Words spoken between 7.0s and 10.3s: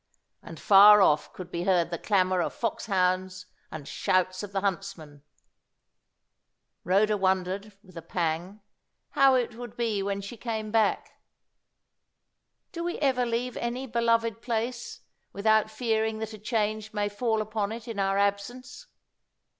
wondered, with a pang, how it would be when